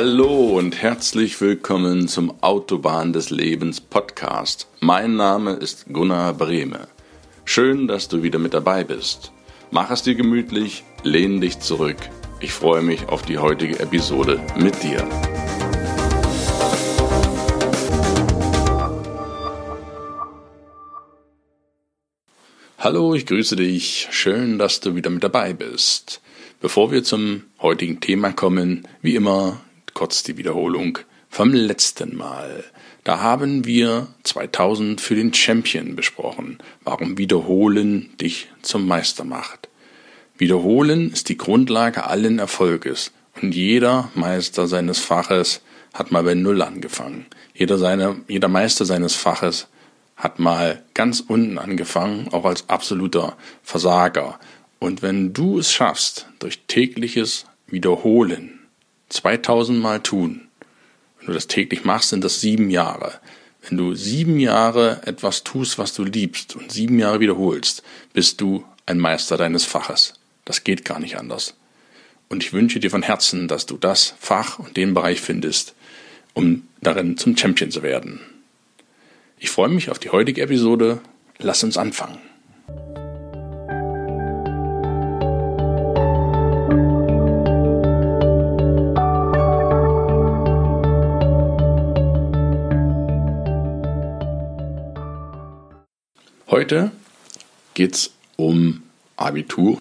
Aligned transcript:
Hallo 0.00 0.56
und 0.56 0.80
herzlich 0.80 1.40
willkommen 1.40 2.06
zum 2.06 2.40
Autobahn 2.40 3.12
des 3.12 3.30
Lebens 3.30 3.80
Podcast. 3.80 4.68
Mein 4.78 5.16
Name 5.16 5.54
ist 5.54 5.86
Gunnar 5.92 6.34
Brehme. 6.34 6.86
Schön, 7.44 7.88
dass 7.88 8.06
du 8.06 8.22
wieder 8.22 8.38
mit 8.38 8.54
dabei 8.54 8.84
bist. 8.84 9.32
Mach 9.72 9.90
es 9.90 10.04
dir 10.04 10.14
gemütlich, 10.14 10.84
lehn 11.02 11.40
dich 11.40 11.58
zurück. 11.58 11.96
Ich 12.38 12.52
freue 12.52 12.82
mich 12.82 13.08
auf 13.08 13.22
die 13.22 13.38
heutige 13.38 13.80
Episode 13.80 14.40
mit 14.56 14.80
dir. 14.84 15.04
Hallo, 22.78 23.14
ich 23.14 23.26
grüße 23.26 23.56
dich. 23.56 24.06
Schön, 24.12 24.60
dass 24.60 24.78
du 24.78 24.94
wieder 24.94 25.10
mit 25.10 25.24
dabei 25.24 25.54
bist. 25.54 26.20
Bevor 26.60 26.92
wir 26.92 27.02
zum 27.02 27.42
heutigen 27.60 27.98
Thema 27.98 28.32
kommen, 28.32 28.86
wie 29.02 29.16
immer 29.16 29.60
kurz 29.98 30.22
die 30.22 30.36
Wiederholung 30.36 31.00
vom 31.28 31.52
letzten 31.52 32.16
Mal. 32.16 32.62
Da 33.02 33.18
haben 33.18 33.64
wir 33.64 34.06
2000 34.22 35.00
für 35.00 35.16
den 35.16 35.34
Champion 35.34 35.96
besprochen, 35.96 36.58
warum 36.84 37.18
Wiederholen 37.18 38.16
dich 38.20 38.46
zum 38.62 38.86
Meister 38.86 39.24
macht. 39.24 39.68
Wiederholen 40.36 41.10
ist 41.12 41.28
die 41.28 41.36
Grundlage 41.36 42.04
allen 42.06 42.38
Erfolges 42.38 43.10
und 43.42 43.56
jeder 43.56 44.12
Meister 44.14 44.68
seines 44.68 45.00
Faches 45.00 45.62
hat 45.92 46.12
mal 46.12 46.22
bei 46.22 46.34
Null 46.34 46.62
angefangen. 46.62 47.26
Jeder, 47.52 47.76
seine, 47.76 48.20
jeder 48.28 48.46
Meister 48.46 48.84
seines 48.84 49.16
Faches 49.16 49.66
hat 50.14 50.38
mal 50.38 50.84
ganz 50.94 51.24
unten 51.26 51.58
angefangen, 51.58 52.28
auch 52.30 52.44
als 52.44 52.68
absoluter 52.68 53.36
Versager. 53.64 54.38
Und 54.78 55.02
wenn 55.02 55.32
du 55.32 55.58
es 55.58 55.72
schaffst, 55.72 56.28
durch 56.38 56.60
tägliches 56.68 57.46
Wiederholen 57.66 58.57
2000 59.08 59.78
Mal 59.78 60.00
tun. 60.00 60.48
Wenn 61.18 61.28
du 61.28 61.32
das 61.32 61.46
täglich 61.46 61.84
machst, 61.84 62.10
sind 62.10 62.24
das 62.24 62.40
sieben 62.40 62.70
Jahre. 62.70 63.20
Wenn 63.62 63.78
du 63.78 63.94
sieben 63.94 64.38
Jahre 64.38 65.00
etwas 65.04 65.44
tust, 65.44 65.78
was 65.78 65.94
du 65.94 66.04
liebst 66.04 66.56
und 66.56 66.72
sieben 66.72 66.98
Jahre 66.98 67.20
wiederholst, 67.20 67.82
bist 68.12 68.40
du 68.40 68.64
ein 68.86 68.98
Meister 68.98 69.36
deines 69.36 69.64
Faches. 69.64 70.14
Das 70.44 70.64
geht 70.64 70.84
gar 70.84 71.00
nicht 71.00 71.16
anders. 71.18 71.54
Und 72.28 72.44
ich 72.44 72.52
wünsche 72.52 72.80
dir 72.80 72.90
von 72.90 73.02
Herzen, 73.02 73.48
dass 73.48 73.66
du 73.66 73.76
das 73.76 74.14
Fach 74.18 74.58
und 74.58 74.76
den 74.76 74.94
Bereich 74.94 75.20
findest, 75.20 75.74
um 76.34 76.68
darin 76.80 77.16
zum 77.16 77.36
Champion 77.36 77.70
zu 77.70 77.82
werden. 77.82 78.20
Ich 79.38 79.50
freue 79.50 79.68
mich 79.68 79.90
auf 79.90 79.98
die 79.98 80.10
heutige 80.10 80.42
Episode. 80.42 81.00
Lass 81.38 81.62
uns 81.62 81.76
anfangen. 81.76 82.18
Heute 96.68 96.90
geht 97.72 97.94
es 97.94 98.10
um 98.36 98.82
Abitur. 99.16 99.78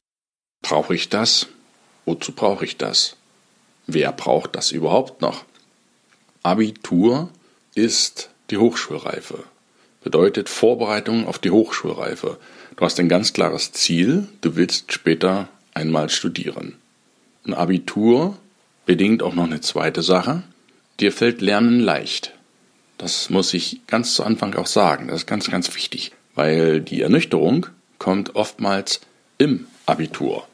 Brauche 0.62 0.96
ich 0.96 1.10
das? 1.10 1.48
Wozu 2.06 2.32
brauche 2.32 2.64
ich 2.64 2.78
das? 2.78 3.18
Wer 3.88 4.14
braucht 4.14 4.56
das 4.56 4.72
überhaupt 4.72 5.22
noch? 5.22 5.44
Abitur 6.44 7.28
ist 7.76 8.30
die 8.52 8.56
Hochschulreife. 8.56 9.44
Bedeutet 10.02 10.48
Vorbereitung 10.48 11.28
auf 11.28 11.40
die 11.40 11.52
Hochschulreife. 11.52 12.40
Du 12.78 12.86
hast 12.86 12.98
ein 13.02 13.10
ganz 13.10 13.34
klares 13.34 13.74
Ziel, 13.74 14.30
du 14.40 14.56
willst 14.56 14.94
später 14.94 15.50
einmal 15.74 16.10
studieren. 16.10 16.78
Ein 17.44 17.54
Abitur 17.54 18.38
bedingt 18.86 19.24
auch 19.24 19.36
noch 19.36 19.44
eine 19.44 19.60
zweite 19.60 20.04
Sache. 20.04 20.44
Dir 21.02 21.12
fällt 21.12 21.42
Lernen 21.42 21.82
leicht. 21.82 22.34
Das 22.98 23.30
muss 23.30 23.54
ich 23.54 23.82
ganz 23.88 24.14
zu 24.14 24.24
Anfang 24.24 24.56
auch 24.56 24.68
sagen. 24.68 25.10
Das 25.10 25.18
ist 25.18 25.28
ganz, 25.28 25.52
ganz 25.52 25.76
wichtig 25.76 26.14
weil 26.38 26.80
die 26.82 27.02
Ernüchterung 27.02 27.66
kommt 27.98 28.36
oftmals 28.36 29.02
im 29.38 29.68
Abitur. 29.86 30.48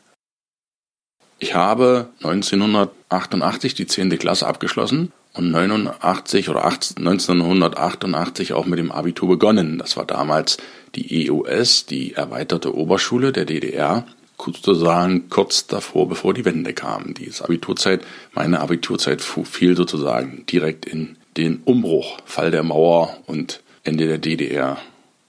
Ich 1.39 1.53
habe 1.53 2.09
1988 2.23 3.75
die 3.75 3.85
10. 3.85 4.17
Klasse 4.17 4.47
abgeschlossen 4.47 5.11
und 5.33 5.51
89 5.51 6.47
oder 6.47 6.63
1988 6.63 8.53
auch 8.53 8.65
mit 8.65 8.79
dem 8.79 8.93
Abitur 8.93 9.27
begonnen. 9.27 9.77
Das 9.77 9.97
war 9.97 10.05
damals 10.05 10.57
die 10.95 11.29
EUS, 11.29 11.85
die 11.85 12.13
erweiterte 12.13 12.73
Oberschule 12.73 13.33
der 13.33 13.45
DDR, 13.45 14.05
sozusagen 14.39 15.29
kurz 15.29 15.67
davor, 15.67 16.07
bevor 16.07 16.33
die 16.33 16.45
Wende 16.45 16.73
kam. 16.73 17.13
Die 17.13 17.29
Abiturzeit, 17.41 18.01
meine 18.33 18.61
Abiturzeit 18.61 19.21
fiel 19.21 19.75
sozusagen 19.75 20.45
direkt 20.45 20.85
in 20.85 21.17
den 21.35 21.61
Umbruch, 21.65 22.19
Fall 22.25 22.51
der 22.51 22.63
Mauer 22.63 23.17
und 23.25 23.61
Ende 23.83 24.07
der 24.07 24.19
DDR. 24.19 24.77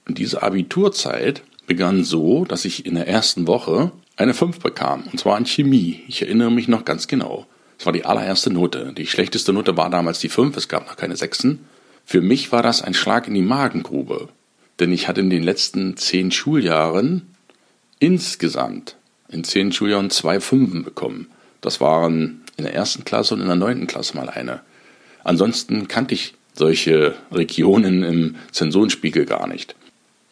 Diese 0.08 0.42
Abiturzeit 0.42 1.42
begann 1.66 2.04
so, 2.04 2.44
dass 2.44 2.64
ich 2.64 2.84
in 2.86 2.94
der 2.94 3.08
ersten 3.08 3.46
Woche 3.46 3.92
eine 4.16 4.34
5 4.34 4.60
bekam, 4.60 5.04
und 5.10 5.18
zwar 5.18 5.38
in 5.38 5.46
Chemie. 5.46 6.02
Ich 6.08 6.22
erinnere 6.22 6.50
mich 6.50 6.68
noch 6.68 6.84
ganz 6.84 7.08
genau. 7.08 7.46
Es 7.78 7.86
war 7.86 7.92
die 7.92 8.04
allererste 8.04 8.52
Note. 8.52 8.92
Die 8.96 9.06
schlechteste 9.06 9.52
Note 9.52 9.76
war 9.76 9.90
damals 9.90 10.20
die 10.20 10.28
5, 10.28 10.56
es 10.56 10.68
gab 10.68 10.86
noch 10.86 10.96
keine 10.96 11.16
Sechsen. 11.16 11.60
Für 12.04 12.20
mich 12.20 12.52
war 12.52 12.62
das 12.62 12.82
ein 12.82 12.94
Schlag 12.94 13.26
in 13.28 13.34
die 13.34 13.42
Magengrube, 13.42 14.28
denn 14.78 14.92
ich 14.92 15.08
hatte 15.08 15.20
in 15.20 15.30
den 15.30 15.42
letzten 15.42 15.96
zehn 15.96 16.30
Schuljahren 16.30 17.22
insgesamt 17.98 18.96
in 19.28 19.42
zehn 19.42 19.72
Schuljahren 19.72 20.10
zwei 20.10 20.38
Fünfen 20.38 20.84
bekommen. 20.84 21.28
Das 21.60 21.80
waren 21.80 22.42
in 22.56 22.64
der 22.64 22.74
ersten 22.74 23.04
Klasse 23.04 23.34
und 23.34 23.40
in 23.40 23.46
der 23.46 23.56
neunten 23.56 23.86
Klasse 23.86 24.16
mal 24.16 24.28
eine. 24.28 24.60
Ansonsten 25.24 25.88
kannte 25.88 26.14
ich 26.14 26.34
solche 26.52 27.14
Regionen 27.32 28.02
im 28.04 28.36
Zensorenspiegel 28.52 29.24
gar 29.24 29.46
nicht. 29.46 29.74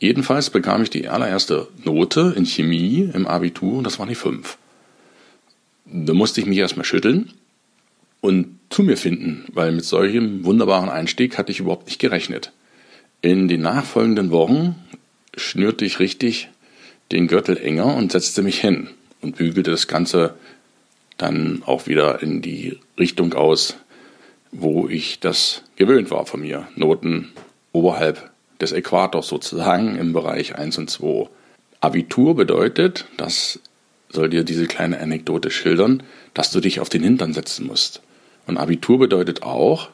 Jedenfalls 0.03 0.51
bekam 0.51 0.83
ich 0.83 0.91
die 0.91 1.07
allererste 1.07 1.69
Note 1.85 2.35
in 2.37 2.45
Chemie 2.45 3.09
im 3.15 3.25
Abitur 3.25 3.75
und 3.75 3.85
das 3.85 4.01
war 4.01 4.07
die 4.07 4.17
5. 4.17 4.59
Da 5.85 6.13
musste 6.13 6.41
ich 6.41 6.47
mich 6.49 6.59
erstmal 6.59 6.85
schütteln 6.85 7.33
und 8.21 8.59
zu 8.69 8.83
mir 8.83 8.97
finden, 8.97 9.45
weil 9.53 9.71
mit 9.71 9.85
solchem 9.85 10.45
wunderbaren 10.45 10.89
Einstieg 10.89 11.39
hatte 11.39 11.53
ich 11.53 11.61
überhaupt 11.61 11.87
nicht 11.87 12.01
gerechnet. 12.01 12.51
In 13.21 13.47
den 13.47 13.61
nachfolgenden 13.61 14.33
Wochen 14.33 14.75
schnürte 15.37 15.85
ich 15.85 16.01
richtig 16.01 16.49
den 17.13 17.29
Gürtel 17.29 17.57
enger 17.57 17.95
und 17.95 18.11
setzte 18.11 18.43
mich 18.43 18.61
hin 18.61 18.89
und 19.21 19.37
bügelte 19.37 19.71
das 19.71 19.87
Ganze 19.87 20.35
dann 21.17 21.63
auch 21.65 21.87
wieder 21.87 22.21
in 22.21 22.43
die 22.43 22.81
Richtung 22.99 23.35
aus, 23.35 23.77
wo 24.51 24.89
ich 24.89 25.21
das 25.21 25.63
gewöhnt 25.77 26.11
war 26.11 26.27
von 26.27 26.41
mir. 26.41 26.67
Noten 26.75 27.31
oberhalb 27.71 28.32
des 28.63 28.73
Äquators 28.73 29.29
sozusagen 29.29 29.97
im 29.97 30.13
Bereich 30.13 30.57
1 30.57 30.79
und 30.79 30.89
2. 30.89 31.29
Abitur 31.81 32.37
bedeutet, 32.37 33.07
das 33.17 33.61
soll 34.09 34.31
dir 34.31 34.45
diese 34.45 34.67
kleine 34.67 35.01
Anekdote 35.01 35.51
schildern, 35.51 36.03
dass 36.33 36.51
du 36.51 36.61
dich 36.61 36.81
auf 36.81 36.89
den 36.89 37.03
Hintern 37.03 37.35
setzen 37.35 37.67
musst. 37.67 38.03
Und 38.47 38.57
Abitur 38.57 38.99
bedeutet 38.99 39.43
auch, 39.43 39.89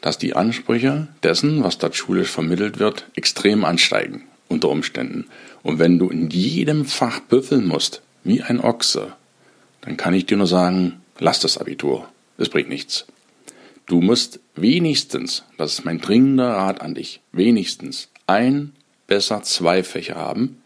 dass 0.00 0.18
die 0.18 0.34
Ansprüche 0.34 1.08
dessen, 1.22 1.62
was 1.62 1.78
dort 1.78 1.96
schulisch 1.96 2.28
vermittelt 2.28 2.78
wird, 2.78 3.06
extrem 3.14 3.64
ansteigen 3.64 4.24
unter 4.48 4.68
Umständen. 4.68 5.26
Und 5.62 5.78
wenn 5.78 5.98
du 5.98 6.08
in 6.08 6.30
jedem 6.30 6.84
Fach 6.84 7.20
büffeln 7.20 7.66
musst, 7.66 8.02
wie 8.22 8.42
ein 8.42 8.60
Ochse, 8.60 9.14
dann 9.80 9.96
kann 9.96 10.14
ich 10.14 10.26
dir 10.26 10.36
nur 10.36 10.46
sagen, 10.46 11.00
lass 11.18 11.40
das 11.40 11.58
Abitur. 11.58 12.08
Es 12.38 12.48
bringt 12.48 12.68
nichts. 12.68 13.06
Du 13.86 14.00
musst 14.00 14.40
wenigstens, 14.54 15.44
das 15.58 15.74
ist 15.74 15.84
mein 15.84 16.00
dringender 16.00 16.50
Rat 16.50 16.80
an 16.80 16.94
dich, 16.94 17.20
wenigstens 17.32 18.08
ein, 18.26 18.72
besser 19.06 19.42
zwei 19.42 19.82
Fächer 19.82 20.16
haben, 20.16 20.62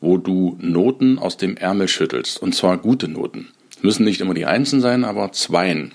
wo 0.00 0.18
du 0.18 0.56
Noten 0.60 1.18
aus 1.18 1.36
dem 1.36 1.56
Ärmel 1.56 1.88
schüttelst. 1.88 2.42
Und 2.42 2.54
zwar 2.54 2.78
gute 2.78 3.08
Noten. 3.08 3.48
Müssen 3.82 4.04
nicht 4.04 4.20
immer 4.20 4.34
die 4.34 4.46
Einsen 4.46 4.80
sein, 4.80 5.04
aber 5.04 5.32
Zweien. 5.32 5.92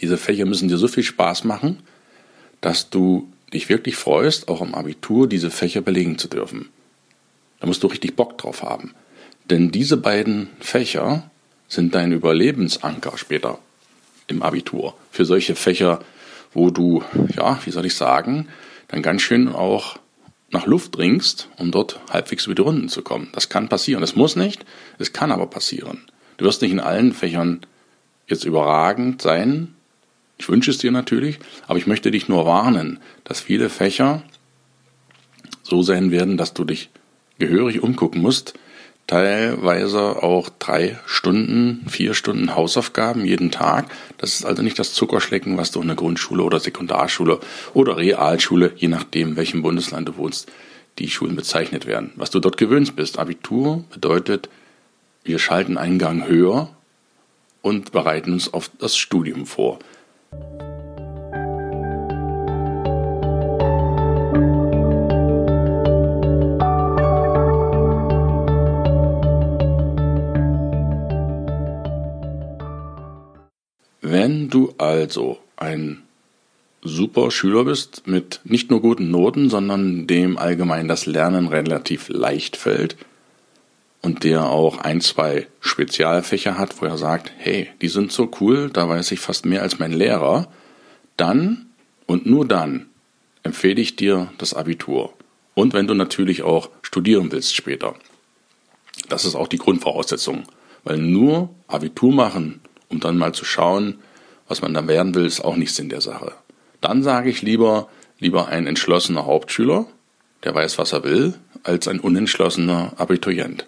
Diese 0.00 0.16
Fächer 0.16 0.46
müssen 0.46 0.68
dir 0.68 0.78
so 0.78 0.88
viel 0.88 1.02
Spaß 1.02 1.44
machen, 1.44 1.80
dass 2.60 2.90
du 2.90 3.30
dich 3.52 3.68
wirklich 3.68 3.96
freust, 3.96 4.48
auch 4.48 4.62
im 4.62 4.74
Abitur 4.74 5.28
diese 5.28 5.50
Fächer 5.50 5.80
belegen 5.80 6.18
zu 6.18 6.28
dürfen. 6.28 6.68
Da 7.60 7.66
musst 7.66 7.82
du 7.82 7.86
richtig 7.86 8.16
Bock 8.16 8.38
drauf 8.38 8.62
haben. 8.62 8.94
Denn 9.50 9.70
diese 9.70 9.96
beiden 9.96 10.48
Fächer 10.60 11.30
sind 11.68 11.94
dein 11.94 12.12
Überlebensanker 12.12 13.16
später 13.16 13.58
im 14.26 14.42
Abitur. 14.42 14.96
Für 15.10 15.24
solche 15.24 15.54
Fächer, 15.54 16.00
wo 16.52 16.70
du, 16.70 17.02
ja, 17.36 17.58
wie 17.64 17.70
soll 17.70 17.86
ich 17.86 17.94
sagen, 17.94 18.48
dann 18.88 19.02
ganz 19.02 19.22
schön 19.22 19.48
auch 19.48 19.98
nach 20.52 20.66
Luft 20.66 20.96
dringst, 20.96 21.48
um 21.56 21.70
dort 21.70 22.00
halbwegs 22.10 22.46
über 22.46 22.54
die 22.54 22.62
Runden 22.62 22.88
zu 22.88 23.02
kommen. 23.02 23.28
Das 23.32 23.48
kann 23.48 23.68
passieren. 23.68 24.02
Es 24.02 24.14
muss 24.14 24.36
nicht, 24.36 24.64
es 24.98 25.12
kann 25.12 25.32
aber 25.32 25.46
passieren. 25.46 26.02
Du 26.36 26.44
wirst 26.44 26.62
nicht 26.62 26.72
in 26.72 26.80
allen 26.80 27.12
Fächern 27.12 27.60
jetzt 28.26 28.44
überragend 28.44 29.22
sein. 29.22 29.74
Ich 30.38 30.48
wünsche 30.48 30.70
es 30.70 30.78
dir 30.78 30.90
natürlich, 30.90 31.38
aber 31.66 31.78
ich 31.78 31.86
möchte 31.86 32.10
dich 32.10 32.28
nur 32.28 32.46
warnen, 32.46 33.00
dass 33.24 33.40
viele 33.40 33.68
Fächer 33.68 34.22
so 35.62 35.82
sein 35.82 36.10
werden, 36.10 36.36
dass 36.36 36.54
du 36.54 36.64
dich 36.64 36.90
gehörig 37.38 37.82
umgucken 37.82 38.20
musst, 38.20 38.54
teilweise 39.12 40.22
auch 40.22 40.48
drei 40.58 40.98
Stunden, 41.04 41.84
vier 41.86 42.14
Stunden 42.14 42.56
Hausaufgaben 42.56 43.26
jeden 43.26 43.50
Tag. 43.50 43.84
Das 44.16 44.32
ist 44.32 44.46
also 44.46 44.62
nicht 44.62 44.78
das 44.78 44.94
Zuckerschlecken, 44.94 45.58
was 45.58 45.70
du 45.70 45.82
in 45.82 45.88
der 45.88 45.96
Grundschule 45.96 46.42
oder 46.42 46.60
Sekundarschule 46.60 47.38
oder 47.74 47.98
Realschule, 47.98 48.72
je 48.74 48.88
nachdem, 48.88 49.36
welchem 49.36 49.60
Bundesland 49.60 50.08
du 50.08 50.16
wohnst, 50.16 50.50
die 50.98 51.10
Schulen 51.10 51.36
bezeichnet 51.36 51.84
werden. 51.84 52.12
Was 52.16 52.30
du 52.30 52.40
dort 52.40 52.56
gewöhnt 52.56 52.96
bist. 52.96 53.18
Abitur 53.18 53.84
bedeutet, 53.92 54.48
wir 55.24 55.38
schalten 55.38 55.76
einen 55.76 55.98
Gang 55.98 56.26
höher 56.26 56.70
und 57.60 57.92
bereiten 57.92 58.32
uns 58.32 58.54
auf 58.54 58.70
das 58.78 58.96
Studium 58.96 59.44
vor. 59.44 59.78
Wenn 74.12 74.50
du 74.50 74.74
also 74.76 75.38
ein 75.56 76.02
super 76.82 77.30
Schüler 77.30 77.64
bist 77.64 78.06
mit 78.06 78.40
nicht 78.44 78.68
nur 78.68 78.82
guten 78.82 79.10
Noten, 79.10 79.48
sondern 79.48 80.06
dem 80.06 80.36
allgemein 80.36 80.86
das 80.86 81.06
Lernen 81.06 81.48
relativ 81.48 82.10
leicht 82.10 82.58
fällt 82.58 82.98
und 84.02 84.22
der 84.22 84.50
auch 84.50 84.76
ein, 84.76 85.00
zwei 85.00 85.46
Spezialfächer 85.60 86.58
hat, 86.58 86.82
wo 86.82 86.84
er 86.84 86.98
sagt, 86.98 87.32
hey, 87.38 87.70
die 87.80 87.88
sind 87.88 88.12
so 88.12 88.30
cool, 88.38 88.68
da 88.70 88.86
weiß 88.86 89.12
ich 89.12 89.20
fast 89.20 89.46
mehr 89.46 89.62
als 89.62 89.78
mein 89.78 89.94
Lehrer, 89.94 90.46
dann 91.16 91.70
und 92.04 92.26
nur 92.26 92.46
dann 92.46 92.90
empfehle 93.44 93.80
ich 93.80 93.96
dir 93.96 94.30
das 94.36 94.52
Abitur. 94.52 95.14
Und 95.54 95.72
wenn 95.72 95.86
du 95.86 95.94
natürlich 95.94 96.42
auch 96.42 96.68
studieren 96.82 97.32
willst 97.32 97.56
später. 97.56 97.94
Das 99.08 99.24
ist 99.24 99.36
auch 99.36 99.48
die 99.48 99.56
Grundvoraussetzung. 99.56 100.42
Weil 100.84 100.98
nur 100.98 101.48
Abitur 101.66 102.12
machen, 102.12 102.60
um 102.92 103.00
dann 103.00 103.18
mal 103.18 103.32
zu 103.32 103.44
schauen, 103.44 103.98
was 104.46 104.62
man 104.62 104.74
dann 104.74 104.86
werden 104.86 105.14
will, 105.14 105.26
ist 105.26 105.40
auch 105.40 105.56
nicht 105.56 105.74
Sinn 105.74 105.88
der 105.88 106.02
Sache. 106.02 106.32
Dann 106.80 107.02
sage 107.02 107.30
ich 107.30 107.42
lieber, 107.42 107.88
lieber 108.18 108.48
ein 108.48 108.66
entschlossener 108.66 109.24
Hauptschüler, 109.24 109.86
der 110.44 110.54
weiß, 110.54 110.78
was 110.78 110.92
er 110.92 111.04
will, 111.04 111.34
als 111.62 111.88
ein 111.88 112.00
unentschlossener 112.00 112.92
Abiturient. 112.96 113.66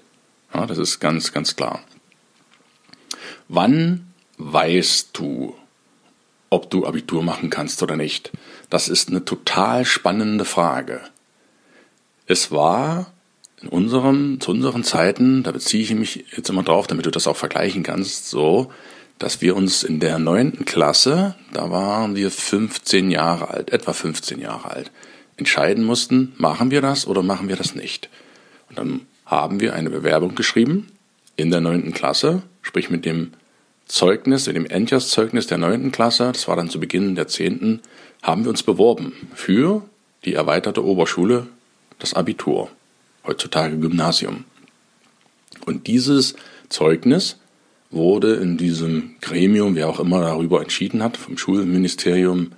Ja, 0.52 0.66
das 0.66 0.78
ist 0.78 1.00
ganz, 1.00 1.32
ganz 1.32 1.56
klar. 1.56 1.80
Wann 3.48 4.12
weißt 4.38 5.10
du, 5.14 5.54
ob 6.50 6.70
du 6.70 6.86
Abitur 6.86 7.22
machen 7.22 7.50
kannst 7.50 7.82
oder 7.82 7.96
nicht? 7.96 8.30
Das 8.68 8.88
ist 8.88 9.08
eine 9.08 9.24
total 9.24 9.84
spannende 9.84 10.44
Frage. 10.44 11.00
Es 12.26 12.50
war 12.50 13.12
in 13.62 13.68
unserem, 13.68 14.40
zu 14.40 14.50
unseren 14.50 14.84
Zeiten, 14.84 15.42
da 15.42 15.52
beziehe 15.52 15.82
ich 15.82 15.94
mich 15.94 16.24
jetzt 16.36 16.50
immer 16.50 16.62
drauf, 16.62 16.86
damit 16.86 17.06
du 17.06 17.10
das 17.10 17.26
auch 17.26 17.36
vergleichen 17.36 17.82
kannst, 17.82 18.28
so, 18.28 18.70
dass 19.18 19.40
wir 19.40 19.56
uns 19.56 19.82
in 19.82 20.00
der 20.00 20.18
neunten 20.18 20.64
Klasse, 20.64 21.34
da 21.52 21.70
waren 21.70 22.16
wir 22.16 22.30
15 22.30 23.10
Jahre 23.10 23.48
alt, 23.48 23.72
etwa 23.72 23.92
15 23.92 24.40
Jahre 24.40 24.70
alt, 24.70 24.90
entscheiden 25.36 25.84
mussten, 25.84 26.32
machen 26.36 26.70
wir 26.70 26.80
das 26.80 27.06
oder 27.06 27.22
machen 27.22 27.48
wir 27.48 27.56
das 27.56 27.74
nicht. 27.74 28.08
Und 28.68 28.78
dann 28.78 29.00
haben 29.26 29.60
wir 29.60 29.74
eine 29.74 29.90
Bewerbung 29.90 30.34
geschrieben 30.34 30.88
in 31.36 31.50
der 31.50 31.60
neunten 31.60 31.92
Klasse, 31.92 32.42
sprich 32.62 32.90
mit 32.90 33.04
dem 33.04 33.32
Zeugnis, 33.86 34.46
mit 34.46 34.56
dem 34.56 34.66
Endjahrszeugnis 34.66 35.46
der 35.46 35.58
neunten 35.58 35.92
Klasse, 35.92 36.30
das 36.32 36.48
war 36.48 36.56
dann 36.56 36.70
zu 36.70 36.80
Beginn 36.80 37.14
der 37.14 37.28
zehnten, 37.28 37.80
haben 38.22 38.44
wir 38.44 38.50
uns 38.50 38.62
beworben 38.62 39.12
für 39.34 39.82
die 40.24 40.34
erweiterte 40.34 40.84
Oberschule, 40.84 41.46
das 41.98 42.14
Abitur, 42.14 42.70
heutzutage 43.26 43.76
Gymnasium. 43.78 44.44
Und 45.66 45.86
dieses 45.86 46.34
Zeugnis 46.68 47.36
wurde 47.90 48.34
in 48.34 48.56
diesem 48.56 49.16
Gremium, 49.20 49.74
wer 49.74 49.88
auch 49.88 50.00
immer 50.00 50.20
darüber 50.20 50.60
entschieden 50.60 51.02
hat, 51.02 51.16
vom 51.16 51.38
Schulministerium 51.38 52.52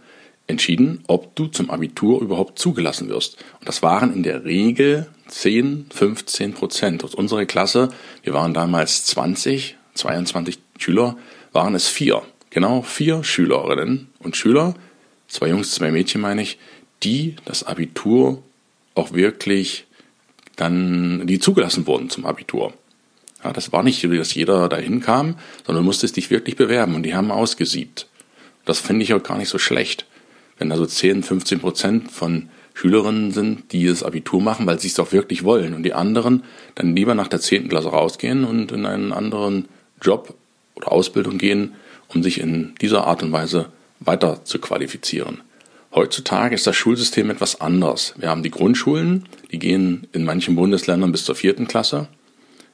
entschieden, 0.46 1.02
ob 1.08 1.34
du 1.34 1.46
zum 1.46 1.70
Abitur 1.70 2.22
überhaupt 2.22 2.58
zugelassen 2.58 3.08
wirst. 3.08 3.36
Und 3.58 3.68
das 3.68 3.82
waren 3.82 4.12
in 4.12 4.22
der 4.22 4.44
Regel 4.44 5.08
10, 5.28 5.86
15 5.92 6.54
Prozent. 6.54 7.04
Aus 7.04 7.14
unserer 7.14 7.44
Klasse, 7.46 7.88
wir 8.22 8.32
waren 8.32 8.54
damals 8.54 9.04
20, 9.06 9.76
22 9.94 10.58
Schüler, 10.78 11.16
waren 11.52 11.74
es 11.74 11.88
vier. 11.88 12.22
Genau 12.50 12.82
vier 12.82 13.24
Schülerinnen 13.24 14.08
und 14.20 14.36
Schüler, 14.36 14.74
zwei 15.28 15.48
Jungs, 15.48 15.72
zwei 15.72 15.90
Mädchen 15.90 16.20
meine 16.20 16.42
ich, 16.42 16.58
die 17.02 17.36
das 17.44 17.64
Abitur 17.64 18.42
auch 18.94 19.12
wirklich 19.12 19.86
dann, 20.54 21.26
die 21.26 21.38
zugelassen 21.38 21.86
wurden 21.86 22.08
zum 22.08 22.24
Abitur. 22.24 22.72
Ja, 23.44 23.52
das 23.52 23.72
war 23.72 23.82
nicht 23.82 24.00
so, 24.00 24.08
dass 24.08 24.34
jeder 24.34 24.68
dahin 24.68 25.00
kam, 25.00 25.36
sondern 25.64 25.84
du 25.84 25.86
musstest 25.86 26.16
dich 26.16 26.30
wirklich 26.30 26.56
bewerben 26.56 26.94
und 26.94 27.02
die 27.02 27.14
haben 27.14 27.30
ausgesiebt. 27.30 28.06
Das 28.64 28.80
finde 28.80 29.04
ich 29.04 29.14
auch 29.14 29.22
gar 29.22 29.38
nicht 29.38 29.48
so 29.48 29.58
schlecht. 29.58 30.06
Wenn 30.58 30.70
da 30.70 30.76
so 30.76 30.86
10, 30.86 31.22
15 31.22 31.60
Prozent 31.60 32.10
von 32.10 32.48
Schülerinnen 32.74 33.30
sind, 33.32 33.72
die 33.72 33.86
das 33.86 34.02
Abitur 34.02 34.42
machen, 34.42 34.66
weil 34.66 34.78
sie 34.78 34.88
es 34.88 34.98
auch 34.98 35.12
wirklich 35.12 35.44
wollen 35.44 35.74
und 35.74 35.82
die 35.82 35.94
anderen 35.94 36.42
dann 36.74 36.94
lieber 36.94 37.14
nach 37.14 37.28
der 37.28 37.40
10. 37.40 37.68
Klasse 37.68 37.88
rausgehen 37.88 38.44
und 38.44 38.72
in 38.72 38.84
einen 38.84 39.12
anderen 39.12 39.66
Job 40.02 40.34
oder 40.74 40.92
Ausbildung 40.92 41.38
gehen, 41.38 41.74
um 42.08 42.22
sich 42.22 42.40
in 42.40 42.74
dieser 42.80 43.06
Art 43.06 43.22
und 43.22 43.32
Weise 43.32 43.70
weiter 44.00 44.44
zu 44.44 44.58
qualifizieren. 44.58 45.40
Heutzutage 45.94 46.54
ist 46.54 46.66
das 46.66 46.76
Schulsystem 46.76 47.30
etwas 47.30 47.60
anders. 47.60 48.12
Wir 48.18 48.28
haben 48.28 48.42
die 48.42 48.50
Grundschulen, 48.50 49.24
die 49.50 49.58
gehen 49.58 50.06
in 50.12 50.24
manchen 50.24 50.54
Bundesländern 50.54 51.12
bis 51.12 51.24
zur 51.24 51.34
vierten 51.34 51.66
Klasse 51.68 52.08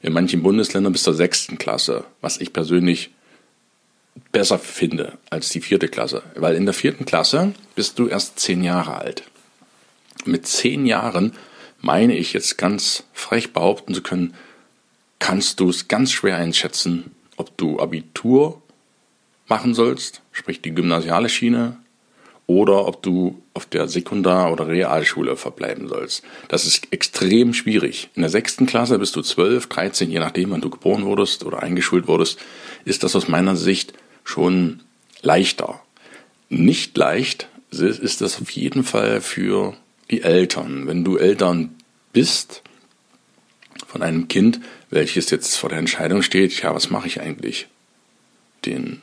in 0.03 0.13
manchen 0.13 0.43
Bundesländern 0.43 0.93
bis 0.93 1.03
zur 1.03 1.15
sechsten 1.15 1.57
Klasse, 1.57 2.03
was 2.21 2.39
ich 2.39 2.53
persönlich 2.53 3.09
besser 4.31 4.59
finde 4.59 5.17
als 5.29 5.49
die 5.49 5.61
vierte 5.61 5.87
Klasse. 5.87 6.21
Weil 6.35 6.55
in 6.55 6.65
der 6.65 6.73
vierten 6.73 7.05
Klasse 7.05 7.53
bist 7.73 7.97
du 7.97 8.07
erst 8.07 8.37
zehn 8.39 8.63
Jahre 8.63 8.97
alt. 8.97 9.23
Mit 10.25 10.45
zehn 10.45 10.85
Jahren 10.85 11.33
meine 11.81 12.15
ich 12.15 12.33
jetzt 12.33 12.57
ganz 12.57 13.05
frech 13.13 13.53
behaupten 13.53 13.93
zu 13.93 14.03
können, 14.03 14.35
kannst 15.19 15.59
du 15.59 15.69
es 15.69 15.87
ganz 15.87 16.11
schwer 16.11 16.37
einschätzen, 16.37 17.11
ob 17.37 17.57
du 17.57 17.79
Abitur 17.79 18.61
machen 19.47 19.73
sollst, 19.73 20.21
sprich 20.31 20.61
die 20.61 20.75
gymnasiale 20.75 21.29
Schiene, 21.29 21.77
oder 22.53 22.87
ob 22.87 23.01
du 23.01 23.41
auf 23.53 23.65
der 23.65 23.87
Sekundar- 23.87 24.51
oder 24.51 24.67
Realschule 24.67 25.35
verbleiben 25.35 25.87
sollst. 25.87 26.23
Das 26.47 26.65
ist 26.65 26.87
extrem 26.91 27.53
schwierig. 27.53 28.09
In 28.15 28.21
der 28.21 28.29
sechsten 28.29 28.65
Klasse 28.65 28.99
bist 28.99 29.15
du 29.15 29.21
zwölf, 29.21 29.67
dreizehn, 29.67 30.11
je 30.11 30.19
nachdem, 30.19 30.51
wann 30.51 30.61
du 30.61 30.69
geboren 30.69 31.05
wurdest 31.05 31.43
oder 31.43 31.63
eingeschult 31.63 32.07
wurdest, 32.07 32.39
ist 32.85 33.03
das 33.03 33.15
aus 33.15 33.27
meiner 33.27 33.55
Sicht 33.55 33.93
schon 34.23 34.81
leichter. 35.21 35.81
Nicht 36.49 36.95
leicht 36.97 37.47
ist 37.71 38.21
das 38.21 38.39
auf 38.39 38.51
jeden 38.51 38.83
Fall 38.83 39.19
für 39.21 39.75
die 40.11 40.21
Eltern. 40.21 40.85
Wenn 40.85 41.03
du 41.03 41.17
Eltern 41.17 41.75
bist 42.11 42.61
von 43.87 44.03
einem 44.03 44.27
Kind, 44.27 44.59
welches 44.91 45.31
jetzt 45.31 45.55
vor 45.55 45.69
der 45.69 45.79
Entscheidung 45.79 46.21
steht, 46.21 46.61
ja, 46.61 46.75
was 46.75 46.91
mache 46.91 47.07
ich 47.07 47.19
eigentlich? 47.19 47.67
Den 48.65 49.01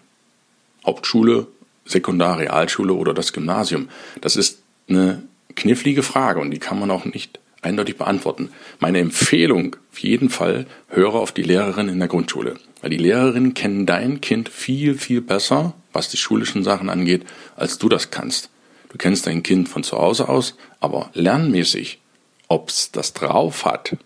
Hauptschule 0.86 1.48
Sekundar, 1.90 2.38
Realschule 2.38 2.92
oder 2.92 3.14
das 3.14 3.32
Gymnasium? 3.32 3.88
Das 4.20 4.36
ist 4.36 4.62
eine 4.88 5.22
knifflige 5.56 6.02
Frage 6.02 6.40
und 6.40 6.50
die 6.50 6.58
kann 6.58 6.78
man 6.78 6.90
auch 6.90 7.04
nicht 7.04 7.40
eindeutig 7.62 7.96
beantworten. 7.96 8.50
Meine 8.78 8.98
Empfehlung 8.98 9.76
auf 9.90 9.98
jeden 9.98 10.30
Fall, 10.30 10.66
höre 10.88 11.14
auf 11.14 11.32
die 11.32 11.42
Lehrerin 11.42 11.88
in 11.88 11.98
der 11.98 12.08
Grundschule. 12.08 12.56
Weil 12.80 12.90
die 12.90 12.96
Lehrerinnen 12.96 13.54
kennen 13.54 13.86
dein 13.86 14.20
Kind 14.20 14.48
viel, 14.48 14.94
viel 14.94 15.20
besser, 15.20 15.74
was 15.92 16.08
die 16.08 16.16
schulischen 16.16 16.64
Sachen 16.64 16.88
angeht, 16.88 17.26
als 17.56 17.78
du 17.78 17.88
das 17.88 18.10
kannst. 18.10 18.50
Du 18.88 18.96
kennst 18.96 19.26
dein 19.26 19.42
Kind 19.42 19.68
von 19.68 19.82
zu 19.82 19.98
Hause 19.98 20.28
aus, 20.28 20.56
aber 20.80 21.10
lernmäßig, 21.14 22.00
ob's 22.48 22.90
das 22.92 23.12
drauf 23.12 23.64
hat, 23.64 23.96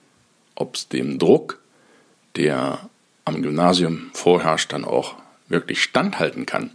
ob's 0.55 0.89
dem 0.89 1.19
Druck, 1.19 1.61
der 2.37 2.91
am 3.25 3.43
Gymnasium 3.43 4.11
vorherrscht, 4.13 4.73
dann 4.73 4.85
auch 4.85 5.15
wirklich 5.49 5.83
standhalten 5.83 6.47
kann, 6.47 6.71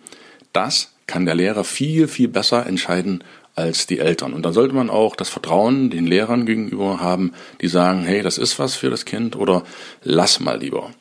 das 0.54 0.94
kann 1.10 1.26
der 1.26 1.34
Lehrer 1.34 1.64
viel, 1.64 2.08
viel 2.08 2.28
besser 2.28 2.68
entscheiden 2.68 3.24
als 3.56 3.88
die 3.88 3.98
Eltern. 3.98 4.32
Und 4.34 4.44
dann 4.46 4.54
sollte 4.54 4.76
man 4.76 4.92
auch 4.92 5.16
das 5.16 5.28
Vertrauen 5.28 5.90
den 5.90 6.06
Lehrern 6.06 6.46
gegenüber 6.46 7.00
haben, 7.00 7.34
die 7.62 7.68
sagen, 7.68 8.04
hey, 8.04 8.22
das 8.22 8.38
ist 8.38 8.60
was 8.60 8.76
für 8.76 8.92
das 8.92 9.06
Kind 9.06 9.36
oder 9.36 9.64
lass 10.04 10.40
mal 10.40 10.60
lieber. 10.60 10.92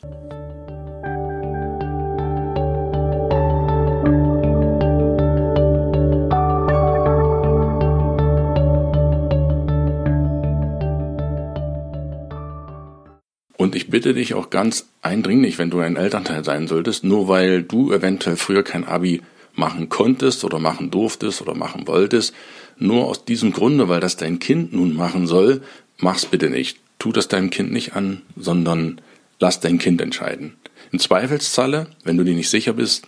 Und 13.59 13.75
ich 13.75 13.91
bitte 13.91 14.15
dich 14.15 14.33
auch 14.33 14.49
ganz 14.49 14.89
eindringlich, 15.03 15.59
wenn 15.59 15.69
du 15.69 15.81
ein 15.81 15.97
Elternteil 15.97 16.45
sein 16.45 16.67
solltest, 16.67 17.05
nur 17.05 17.29
weil 17.29 17.63
du 17.63 17.93
eventuell 17.93 18.37
früher 18.37 18.63
kein 18.63 18.87
Abi 18.87 19.21
machen 19.59 19.89
konntest 19.89 20.45
oder 20.45 20.59
machen 20.59 20.91
durftest 20.91 21.43
oder 21.43 21.55
machen 21.55 21.87
wolltest. 21.87 22.35
Nur 22.79 23.07
aus 23.07 23.25
diesem 23.25 23.53
Grunde, 23.53 23.89
weil 23.89 24.01
das 24.01 24.17
dein 24.17 24.39
Kind 24.39 24.73
nun 24.73 24.95
machen 24.95 25.27
soll, 25.27 25.63
mach's 25.99 26.27
bitte 26.27 26.49
nicht. 26.49 26.79
Tu 26.99 27.13
das 27.13 27.29
deinem 27.29 27.51
Kind 27.51 27.73
nicht 27.73 27.95
an, 27.95 28.23
sondern 28.37 29.01
lass 29.39 29.61
dein 29.61 29.79
Kind 29.79 30.01
entscheiden. 30.01 30.57
Im 30.91 30.99
Zweifelsfalle, 30.99 31.89
wenn 32.05 32.17
du 32.17 32.25
dir 32.25 32.35
nicht 32.35 32.51
sicher 32.51 32.73
bist, 32.73 33.07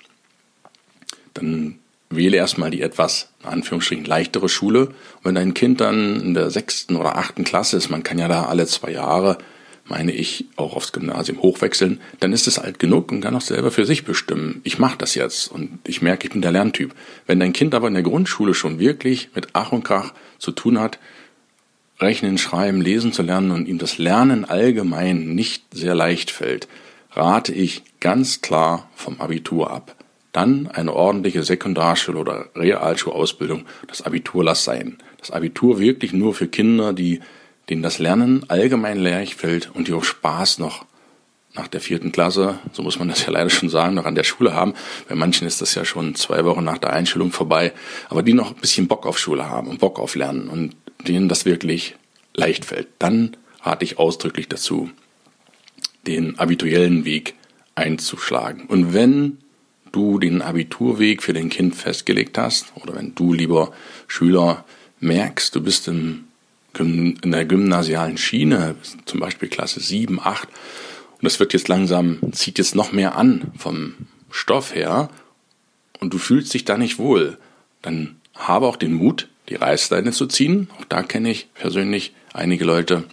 dann 1.34 1.78
wähle 2.10 2.36
erstmal 2.36 2.70
die 2.70 2.82
etwas, 2.82 3.30
in 3.42 3.48
Anführungsstrichen, 3.48 4.04
leichtere 4.04 4.48
Schule. 4.48 4.88
Und 4.88 5.24
wenn 5.24 5.34
dein 5.36 5.54
Kind 5.54 5.80
dann 5.80 6.20
in 6.20 6.34
der 6.34 6.50
sechsten 6.50 6.96
oder 6.96 7.16
achten 7.16 7.44
Klasse 7.44 7.76
ist, 7.76 7.88
man 7.88 8.02
kann 8.02 8.18
ja 8.18 8.28
da 8.28 8.44
alle 8.44 8.66
zwei 8.66 8.90
Jahre, 8.90 9.38
meine 9.90 10.12
ich, 10.12 10.46
auch 10.56 10.74
aufs 10.74 10.92
Gymnasium 10.92 11.42
hochwechseln, 11.42 12.00
dann 12.20 12.32
ist 12.32 12.46
es 12.46 12.58
alt 12.58 12.78
genug 12.78 13.10
und 13.12 13.20
kann 13.20 13.34
auch 13.34 13.40
selber 13.40 13.70
für 13.70 13.84
sich 13.84 14.04
bestimmen. 14.04 14.60
Ich 14.64 14.78
mache 14.78 14.96
das 14.96 15.14
jetzt 15.14 15.48
und 15.48 15.78
ich 15.86 16.00
merke, 16.00 16.26
ich 16.26 16.32
bin 16.32 16.42
der 16.42 16.52
Lerntyp. 16.52 16.94
Wenn 17.26 17.40
dein 17.40 17.52
Kind 17.52 17.74
aber 17.74 17.88
in 17.88 17.94
der 17.94 18.02
Grundschule 18.02 18.54
schon 18.54 18.78
wirklich 18.78 19.30
mit 19.34 19.48
Ach 19.52 19.72
und 19.72 19.84
Krach 19.84 20.14
zu 20.38 20.52
tun 20.52 20.78
hat, 20.78 20.98
Rechnen, 21.98 22.38
Schreiben, 22.38 22.80
Lesen 22.80 23.12
zu 23.12 23.22
lernen 23.22 23.50
und 23.50 23.68
ihm 23.68 23.78
das 23.78 23.98
Lernen 23.98 24.46
allgemein 24.46 25.34
nicht 25.34 25.64
sehr 25.74 25.94
leicht 25.94 26.30
fällt, 26.30 26.66
rate 27.12 27.52
ich 27.52 27.82
ganz 28.00 28.40
klar 28.40 28.88
vom 28.94 29.20
Abitur 29.20 29.70
ab. 29.70 29.96
Dann 30.32 30.68
eine 30.68 30.94
ordentliche 30.94 31.42
Sekundarschule 31.42 32.18
oder 32.18 32.46
Realschulausbildung. 32.54 33.66
Das 33.88 34.02
Abitur 34.02 34.44
lass 34.44 34.64
sein. 34.64 34.98
Das 35.18 35.32
Abitur 35.32 35.80
wirklich 35.80 36.12
nur 36.12 36.34
für 36.34 36.46
Kinder, 36.46 36.92
die, 36.92 37.20
denen 37.70 37.82
das 37.82 37.98
Lernen 37.98 38.44
allgemein 38.48 38.98
leicht 38.98 39.34
fällt 39.34 39.70
und 39.74 39.88
die 39.88 39.92
auch 39.92 40.04
Spaß 40.04 40.58
noch 40.58 40.84
nach 41.54 41.68
der 41.68 41.80
vierten 41.80 42.12
Klasse, 42.12 42.58
so 42.72 42.82
muss 42.82 42.98
man 42.98 43.08
das 43.08 43.22
ja 43.26 43.30
leider 43.30 43.50
schon 43.50 43.68
sagen, 43.68 43.94
noch 43.94 44.04
an 44.04 44.14
der 44.14 44.24
Schule 44.24 44.54
haben. 44.54 44.74
Bei 45.08 45.14
manchen 45.14 45.46
ist 45.46 45.60
das 45.60 45.74
ja 45.74 45.84
schon 45.84 46.14
zwei 46.14 46.44
Wochen 46.44 46.64
nach 46.64 46.78
der 46.78 46.92
Einstellung 46.92 47.32
vorbei, 47.32 47.72
aber 48.08 48.22
die 48.22 48.34
noch 48.34 48.50
ein 48.50 48.60
bisschen 48.60 48.88
Bock 48.88 49.06
auf 49.06 49.18
Schule 49.18 49.48
haben 49.48 49.68
und 49.68 49.80
Bock 49.80 49.98
auf 49.98 50.14
Lernen 50.14 50.48
und 50.48 50.74
denen 51.06 51.28
das 51.28 51.44
wirklich 51.44 51.96
leicht 52.34 52.64
fällt. 52.64 52.88
Dann 52.98 53.36
rate 53.62 53.84
ich 53.84 53.98
ausdrücklich 53.98 54.48
dazu, 54.48 54.90
den 56.06 56.38
abituellen 56.38 57.04
Weg 57.04 57.34
einzuschlagen. 57.74 58.66
Und 58.66 58.92
wenn 58.94 59.38
du 59.92 60.18
den 60.18 60.42
Abiturweg 60.42 61.22
für 61.22 61.32
dein 61.32 61.50
Kind 61.50 61.74
festgelegt 61.74 62.38
hast 62.38 62.72
oder 62.76 62.94
wenn 62.94 63.14
du, 63.14 63.32
lieber 63.32 63.72
Schüler, 64.06 64.64
merkst, 65.00 65.54
du 65.54 65.62
bist 65.62 65.88
im, 65.88 66.24
in 66.78 67.18
der 67.24 67.44
gymnasialen 67.44 68.16
Schiene, 68.16 68.76
zum 69.04 69.20
Beispiel 69.20 69.48
Klasse 69.48 69.80
7, 69.80 70.20
8, 70.20 70.48
und 70.48 71.24
das 71.24 71.38
wird 71.38 71.52
jetzt 71.52 71.68
langsam, 71.68 72.18
zieht 72.32 72.58
jetzt 72.58 72.74
noch 72.74 72.92
mehr 72.92 73.16
an 73.16 73.52
vom 73.58 73.94
Stoff 74.30 74.74
her 74.74 75.10
und 76.00 76.14
du 76.14 76.18
fühlst 76.18 76.54
dich 76.54 76.64
da 76.64 76.78
nicht 76.78 76.98
wohl, 76.98 77.36
dann 77.82 78.16
habe 78.34 78.66
auch 78.66 78.76
den 78.76 78.94
Mut, 78.94 79.28
die 79.48 79.56
Reißleine 79.56 80.12
zu 80.12 80.26
ziehen. 80.26 80.68
Auch 80.78 80.84
da 80.84 81.02
kenne 81.02 81.30
ich 81.30 81.52
persönlich 81.54 82.14
einige 82.32 82.64
Leute, 82.64 83.04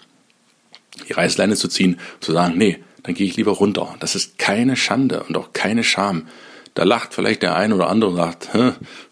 die 1.08 1.14
Reißleine 1.14 1.56
zu 1.56 1.68
ziehen, 1.68 2.00
zu 2.22 2.32
sagen, 2.32 2.58
nee, 2.58 2.80
dann 3.04 3.14
gehe 3.14 3.28
ich 3.28 3.36
lieber 3.36 3.54
runter. 3.54 3.96
Das 4.00 4.16
ist 4.16 4.38
keine 4.38 4.76
Schande 4.76 5.24
und 5.24 5.36
auch 5.38 5.54
keine 5.54 5.84
Scham. 5.84 6.28
Da 6.74 6.84
lacht 6.84 7.14
vielleicht 7.14 7.42
der 7.42 7.56
eine 7.56 7.76
oder 7.76 7.90
andere 7.90 8.12
und 8.12 8.18
sagt, 8.18 8.50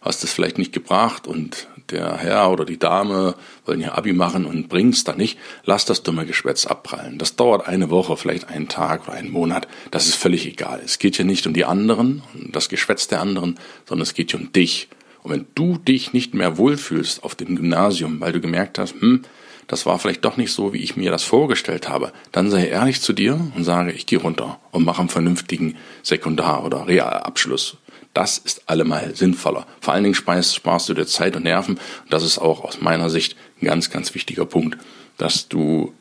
hast 0.02 0.24
das 0.24 0.32
vielleicht 0.32 0.58
nicht 0.58 0.72
gebracht 0.72 1.28
und 1.28 1.68
der 1.90 2.18
Herr 2.18 2.52
oder 2.52 2.66
die 2.66 2.80
Dame 2.80 3.36
wollen 3.66 3.82
ja 3.82 3.94
Abi 3.94 4.14
machen 4.14 4.46
und 4.46 4.70
bring's 4.70 5.04
da 5.04 5.16
nicht. 5.16 5.38
Lass 5.64 5.86
das 5.86 6.04
dumme 6.04 6.26
Geschwätz 6.26 6.66
abprallen. 6.66 7.18
Das 7.18 7.36
dauert 7.36 7.68
eine 7.68 7.90
Woche, 7.90 8.18
vielleicht 8.18 8.50
einen 8.50 8.68
Tag 8.68 9.08
oder 9.08 9.18
einen 9.18 9.32
Monat. 9.32 9.68
Das 9.92 10.08
ist 10.08 10.16
völlig 10.16 10.46
egal. 10.46 10.82
Es 10.84 11.00
geht 11.00 11.16
hier 11.16 11.26
nicht 11.26 11.48
um 11.48 11.54
die 11.54 11.66
anderen, 11.66 12.24
um 12.34 12.52
das 12.52 12.70
Geschwätz 12.70 13.08
der 13.08 13.22
anderen, 13.22 13.60
sondern 13.88 14.04
es 14.04 14.14
geht 14.14 14.32
hier 14.32 14.40
um 14.40 14.52
dich. 14.52 14.90
Und 15.24 15.32
wenn 15.32 15.48
du 15.56 15.78
dich 15.78 16.14
nicht 16.14 16.34
mehr 16.34 16.58
wohlfühlst 16.58 17.24
auf 17.24 17.36
dem 17.36 17.56
Gymnasium, 17.56 18.22
weil 18.22 18.32
du 18.32 18.42
gemerkt 18.42 18.78
hast, 18.78 18.94
hm, 19.00 19.24
das 19.68 19.86
war 19.86 19.98
vielleicht 19.98 20.24
doch 20.24 20.38
nicht 20.38 20.52
so, 20.52 20.74
wie 20.74 20.84
ich 20.84 20.96
mir 20.96 21.10
das 21.10 21.24
vorgestellt 21.24 21.90
habe, 21.90 22.12
dann 22.32 22.52
sei 22.52 22.68
ehrlich 22.68 23.02
zu 23.02 23.14
dir 23.14 23.40
und 23.56 23.64
sage, 23.64 23.92
ich 23.92 24.06
gehe 24.06 24.20
runter 24.20 24.60
und 24.72 24.86
mache 24.86 25.00
einen 25.00 25.10
vernünftigen 25.10 25.78
Sekundar- 26.04 26.64
oder 26.64 26.88
Realabschluss. 26.88 27.78
Das 28.16 28.38
ist 28.38 28.62
allemal 28.68 29.14
sinnvoller. 29.14 29.68
Vor 29.82 29.94
allen 29.94 30.04
Dingen 30.04 30.16
sparst, 30.16 30.56
sparst 30.56 30.88
du 30.88 30.94
dir 30.94 31.06
Zeit 31.06 31.36
und 31.36 31.44
Nerven. 31.44 31.82
Das 32.10 32.24
ist 32.24 32.38
auch 32.38 32.64
aus 32.64 32.80
meiner 32.80 33.10
Sicht 33.10 33.36
ein 33.62 33.66
ganz, 33.66 33.90
ganz 33.90 34.16
wichtiger 34.16 34.46
Punkt, 34.46 34.78
dass 35.18 35.50
du 35.50 35.94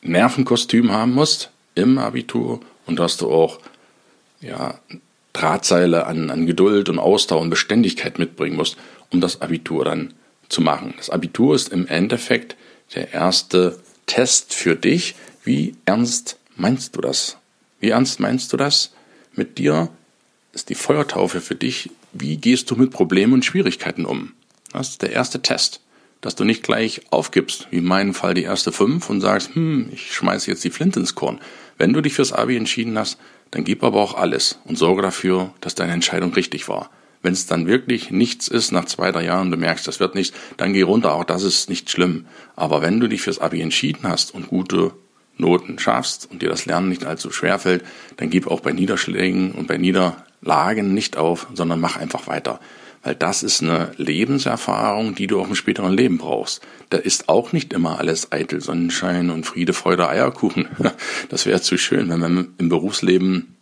Nervenkostüm 0.00 0.92
haben 0.92 1.12
musst 1.12 1.50
im 1.74 1.98
Abitur 1.98 2.60
und 2.86 2.98
dass 2.98 3.18
du 3.18 3.30
auch 3.30 3.60
ja, 4.40 4.80
Drahtseile 5.34 6.06
an, 6.06 6.30
an 6.30 6.46
Geduld 6.46 6.88
und 6.88 6.98
Ausdauer 6.98 7.42
und 7.42 7.50
Beständigkeit 7.50 8.18
mitbringen 8.18 8.56
musst, 8.56 8.78
um 9.10 9.20
das 9.20 9.42
Abitur 9.42 9.84
dann 9.84 10.14
zu 10.48 10.62
machen. 10.62 10.94
Das 10.96 11.10
Abitur 11.10 11.54
ist 11.54 11.68
im 11.68 11.86
Endeffekt 11.86 12.56
der 12.94 13.12
erste 13.12 13.78
Test 14.06 14.54
für 14.54 14.74
dich. 14.74 15.16
Wie 15.42 15.74
ernst 15.84 16.38
meinst 16.56 16.96
du 16.96 17.02
das? 17.02 17.36
Wie 17.78 17.90
ernst 17.90 18.20
meinst 18.20 18.54
du 18.54 18.56
das? 18.56 18.94
Mit 19.34 19.58
dir 19.58 19.90
ist 20.54 20.68
die 20.68 20.74
Feuertaufe 20.74 21.40
für 21.40 21.54
dich. 21.54 21.90
Wie 22.12 22.36
gehst 22.36 22.70
du 22.70 22.76
mit 22.76 22.90
Problemen 22.90 23.32
und 23.32 23.44
Schwierigkeiten 23.44 24.04
um? 24.04 24.32
Das 24.72 24.90
ist 24.90 25.02
der 25.02 25.12
erste 25.12 25.42
Test. 25.42 25.80
Dass 26.20 26.36
du 26.36 26.44
nicht 26.44 26.62
gleich 26.62 27.02
aufgibst, 27.10 27.68
wie 27.70 27.78
in 27.78 27.84
meinem 27.84 28.14
Fall 28.14 28.34
die 28.34 28.44
erste 28.44 28.72
fünf 28.72 29.10
und 29.10 29.20
sagst, 29.20 29.54
hm, 29.54 29.90
ich 29.92 30.14
schmeiße 30.14 30.50
jetzt 30.50 30.64
die 30.64 30.70
Flinte 30.70 31.00
ins 31.00 31.14
Korn. 31.14 31.40
Wenn 31.76 31.92
du 31.92 32.00
dich 32.00 32.14
fürs 32.14 32.32
Abi 32.32 32.56
entschieden 32.56 32.98
hast, 32.98 33.18
dann 33.50 33.64
gib 33.64 33.84
aber 33.84 34.00
auch 34.00 34.14
alles 34.14 34.58
und 34.64 34.78
sorge 34.78 35.02
dafür, 35.02 35.52
dass 35.60 35.74
deine 35.74 35.92
Entscheidung 35.92 36.32
richtig 36.32 36.68
war. 36.68 36.90
Wenn 37.22 37.32
es 37.32 37.46
dann 37.46 37.66
wirklich 37.66 38.10
nichts 38.10 38.48
ist, 38.48 38.72
nach 38.72 38.84
zwei, 38.84 39.10
drei 39.10 39.24
Jahren, 39.24 39.50
du 39.50 39.56
merkst, 39.56 39.86
das 39.86 40.00
wird 40.00 40.14
nichts, 40.14 40.36
dann 40.56 40.72
geh 40.72 40.82
runter, 40.82 41.14
auch 41.14 41.24
das 41.24 41.42
ist 41.42 41.68
nicht 41.68 41.90
schlimm. 41.90 42.26
Aber 42.56 42.82
wenn 42.82 43.00
du 43.00 43.08
dich 43.08 43.22
fürs 43.22 43.38
Abi 43.38 43.60
entschieden 43.60 44.08
hast 44.08 44.34
und 44.34 44.48
gute 44.48 44.92
Noten 45.36 45.78
schaffst 45.78 46.30
und 46.30 46.42
dir 46.42 46.48
das 46.48 46.66
Lernen 46.66 46.88
nicht 46.88 47.04
allzu 47.04 47.30
schwer 47.30 47.58
fällt, 47.58 47.84
dann 48.16 48.30
gib 48.30 48.46
auch 48.46 48.60
bei 48.60 48.72
Niederschlägen 48.72 49.52
und 49.52 49.66
bei 49.66 49.78
Niederlagen 50.44 50.94
nicht 50.94 51.16
auf, 51.16 51.46
sondern 51.54 51.80
mach 51.80 51.96
einfach 51.96 52.26
weiter. 52.26 52.60
Weil 53.02 53.14
das 53.14 53.42
ist 53.42 53.62
eine 53.62 53.92
Lebenserfahrung, 53.96 55.14
die 55.14 55.26
du 55.26 55.40
auch 55.40 55.48
im 55.48 55.54
späteren 55.54 55.92
Leben 55.92 56.18
brauchst. 56.18 56.62
Da 56.88 56.96
ist 56.96 57.28
auch 57.28 57.52
nicht 57.52 57.72
immer 57.72 57.98
alles 57.98 58.32
eitel 58.32 58.60
Sonnenschein 58.60 59.30
und 59.30 59.44
Friede, 59.44 59.72
Freude, 59.72 60.08
Eierkuchen. 60.08 60.68
Das 61.28 61.46
wäre 61.46 61.60
zu 61.60 61.76
schön, 61.76 62.08
wenn 62.08 62.20
man 62.20 62.54
im 62.58 62.68
Berufsleben 62.68 63.56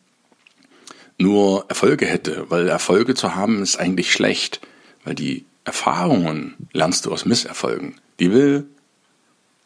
nur 1.19 1.67
Erfolge 1.69 2.07
hätte, 2.07 2.47
weil 2.51 2.69
Erfolge 2.69 3.15
zu 3.15 3.35
haben 3.35 3.63
ist 3.63 3.79
eigentlich 3.79 4.13
schlecht, 4.13 4.61
weil 5.05 5.15
die 5.15 5.45
Erfahrungen 5.65 6.55
lernst 6.73 7.07
du 7.07 7.13
aus 7.13 7.25
Misserfolgen. 7.25 8.01
Die 8.19 8.33
will 8.33 8.67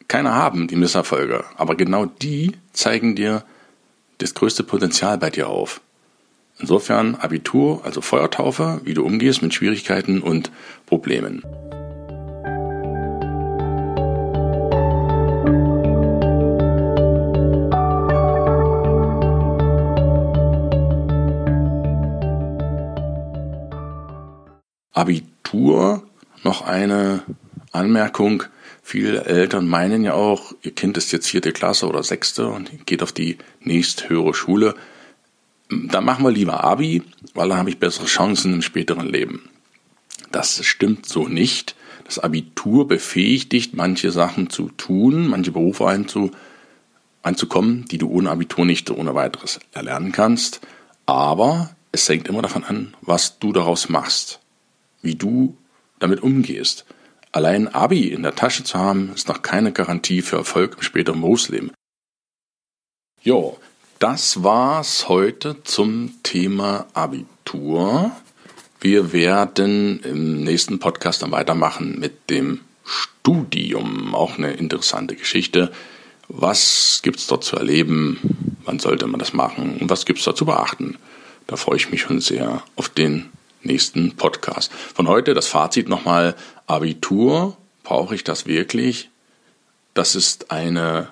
keiner 0.07 0.35
haben, 0.35 0.67
die 0.67 0.75
Misserfolge, 0.75 1.43
aber 1.55 1.75
genau 1.75 2.05
die 2.05 2.53
zeigen 2.73 3.15
dir 3.15 3.43
das 4.19 4.33
größte 4.33 4.63
Potenzial 4.63 5.17
bei 5.17 5.29
dir 5.29 5.49
auf. 5.49 5.81
Insofern 6.59 7.15
Abitur, 7.15 7.85
also 7.85 8.01
Feuertaufe, 8.01 8.81
wie 8.83 8.95
du 8.95 9.05
umgehst 9.05 9.41
mit 9.41 9.53
Schwierigkeiten 9.53 10.21
und 10.21 10.51
Problemen. 10.87 11.43
Abitur 24.93 26.01
noch 26.43 26.63
eine 26.63 27.21
Anmerkung. 27.71 28.43
Viele 28.81 29.25
Eltern 29.25 29.67
meinen 29.67 30.03
ja 30.03 30.13
auch, 30.13 30.53
ihr 30.63 30.71
Kind 30.71 30.97
ist 30.97 31.11
jetzt 31.11 31.27
vierte 31.27 31.51
Klasse 31.51 31.87
oder 31.87 32.01
sechste 32.01 32.47
und 32.47 32.87
geht 32.87 33.03
auf 33.03 33.11
die 33.11 33.37
nächsthöhere 33.59 34.33
Schule. 34.33 34.73
Da 35.69 36.01
machen 36.01 36.23
wir 36.23 36.31
lieber 36.31 36.63
Abi, 36.63 37.03
weil 37.33 37.49
dann 37.49 37.57
habe 37.57 37.69
ich 37.69 37.79
bessere 37.79 38.05
Chancen 38.05 38.53
im 38.53 38.61
späteren 38.61 39.07
Leben. 39.07 39.49
Das 40.31 40.63
stimmt 40.65 41.05
so 41.05 41.27
nicht. 41.27 41.75
Das 42.05 42.19
Abitur 42.19 42.87
befähigt 42.87 43.51
dich, 43.51 43.73
manche 43.73 44.11
Sachen 44.11 44.49
zu 44.49 44.69
tun, 44.69 45.27
manche 45.27 45.51
Berufe 45.51 45.87
einzu, 45.87 46.31
einzukommen, 47.21 47.85
die 47.91 47.97
du 47.97 48.09
ohne 48.09 48.31
Abitur 48.31 48.65
nicht 48.65 48.89
ohne 48.89 49.13
weiteres 49.13 49.59
erlernen 49.73 50.13
kannst. 50.13 50.61
Aber 51.05 51.75
es 51.91 52.07
hängt 52.07 52.27
immer 52.29 52.41
davon 52.41 52.63
an, 52.63 52.95
was 53.01 53.39
du 53.39 53.51
daraus 53.51 53.89
machst 53.89 54.39
wie 55.01 55.15
du 55.15 55.57
damit 55.99 56.21
umgehst. 56.21 56.85
Allein 57.31 57.67
Abi 57.67 58.07
in 58.07 58.23
der 58.23 58.35
Tasche 58.35 58.63
zu 58.63 58.77
haben, 58.77 59.11
ist 59.13 59.27
noch 59.27 59.41
keine 59.41 59.71
Garantie 59.71 60.21
für 60.21 60.37
Erfolg 60.37 60.75
im 60.77 60.83
späteren 60.83 61.21
Berufsleben. 61.21 61.71
Jo, 63.21 63.59
das 63.99 64.43
war's 64.43 65.09
heute 65.09 65.63
zum 65.63 66.13
Thema 66.21 66.85
Abitur. 66.93 68.11
Wir 68.79 69.11
werden 69.11 70.01
im 70.03 70.43
nächsten 70.43 70.77
Podcast 70.77 71.23
dann 71.23 71.31
weitermachen 71.31 71.99
mit 71.99 72.29
dem 72.29 72.61
Studium. 72.85 74.13
Auch 74.13 74.37
eine 74.37 74.53
interessante 74.53 75.15
Geschichte. 75.15 75.71
Was 76.27 76.99
gibt's 77.01 77.25
dort 77.25 77.43
zu 77.43 77.55
erleben? 77.55 78.19
Wann 78.65 78.77
sollte 78.77 79.07
man 79.07 79.19
das 79.19 79.33
machen? 79.33 79.77
Und 79.79 79.89
was 79.89 80.05
gibt's 80.05 80.25
da 80.25 80.35
zu 80.35 80.45
beachten? 80.45 80.97
Da 81.47 81.55
freue 81.55 81.77
ich 81.77 81.89
mich 81.89 82.01
schon 82.01 82.19
sehr 82.19 82.63
auf 82.75 82.89
den 82.89 83.29
nächsten 83.63 84.15
Podcast. 84.15 84.71
Von 84.93 85.07
heute 85.07 85.33
das 85.33 85.47
Fazit 85.47 85.89
nochmal. 85.89 86.35
Abitur, 86.67 87.57
brauche 87.83 88.13
ich 88.13 88.23
das 88.23 88.45
wirklich? 88.45 89.09
Das 89.95 90.15
ist 90.15 90.51
eine 90.51 91.07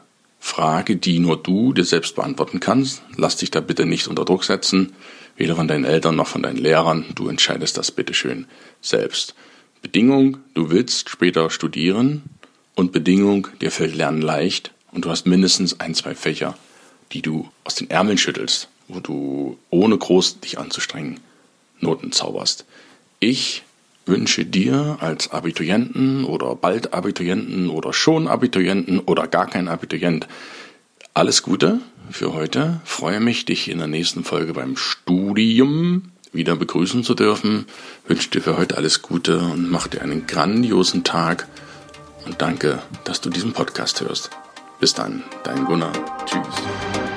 Frage, 0.45 0.95
die 0.95 1.17
nur 1.17 1.41
du 1.41 1.73
dir 1.73 1.83
selbst 1.83 2.15
beantworten 2.15 2.59
kannst. 2.59 3.01
Lass 3.17 3.35
dich 3.35 3.49
da 3.49 3.61
bitte 3.61 3.87
nicht 3.87 4.07
unter 4.07 4.25
Druck 4.25 4.43
setzen, 4.43 4.93
weder 5.35 5.55
von 5.55 5.67
deinen 5.67 5.85
Eltern 5.85 6.15
noch 6.15 6.27
von 6.27 6.43
deinen 6.43 6.59
Lehrern. 6.59 7.03
Du 7.15 7.29
entscheidest 7.29 7.77
das 7.77 7.91
bitteschön 7.91 8.45
selbst. 8.79 9.33
Bedingung, 9.81 10.37
du 10.53 10.69
willst 10.69 11.09
später 11.09 11.49
studieren 11.49 12.21
und 12.75 12.91
Bedingung, 12.91 13.47
dir 13.59 13.71
fällt 13.71 13.95
Lernen 13.95 14.21
leicht 14.21 14.71
und 14.91 15.05
du 15.05 15.09
hast 15.09 15.25
mindestens 15.25 15.79
ein, 15.79 15.95
zwei 15.95 16.13
Fächer, 16.13 16.55
die 17.11 17.23
du 17.23 17.49
aus 17.63 17.73
den 17.73 17.89
Ärmeln 17.89 18.19
schüttelst, 18.19 18.69
wo 18.87 18.99
du 18.99 19.57
ohne 19.71 19.97
groß 19.97 20.41
dich 20.41 20.59
anzustrengen 20.59 21.21
Noten 21.79 22.11
zauberst. 22.11 22.65
Ich 23.19 23.63
wünsche 24.05 24.45
dir 24.45 24.97
als 24.99 25.31
Abiturienten 25.31 26.25
oder 26.25 26.55
bald 26.55 26.93
Abiturienten 26.93 27.69
oder 27.69 27.93
schon 27.93 28.27
Abiturienten 28.27 28.99
oder 28.99 29.27
gar 29.27 29.47
kein 29.47 29.67
Abiturient 29.67 30.27
alles 31.13 31.43
Gute 31.43 31.79
für 32.11 32.33
heute. 32.33 32.81
Freue 32.83 33.19
mich, 33.19 33.45
dich 33.45 33.69
in 33.69 33.79
der 33.79 33.87
nächsten 33.87 34.23
Folge 34.23 34.53
beim 34.53 34.77
Studium 34.77 36.11
wieder 36.33 36.55
begrüßen 36.55 37.03
zu 37.03 37.15
dürfen. 37.15 37.65
Wünsche 38.07 38.29
dir 38.29 38.41
für 38.41 38.57
heute 38.57 38.77
alles 38.77 39.01
Gute 39.01 39.39
und 39.39 39.69
mach 39.71 39.87
dir 39.87 40.01
einen 40.01 40.27
grandiosen 40.27 41.03
Tag. 41.03 41.47
Und 42.25 42.41
danke, 42.41 42.81
dass 43.05 43.21
du 43.21 43.29
diesen 43.29 43.53
Podcast 43.53 44.01
hörst. 44.01 44.29
Bis 44.79 44.93
dann, 44.93 45.23
dein 45.43 45.65
Gunnar. 45.65 45.93
Tschüss. 46.25 47.14